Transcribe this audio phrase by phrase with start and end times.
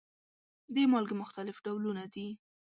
[0.73, 2.27] د مالګې مختلف ډولونه دي.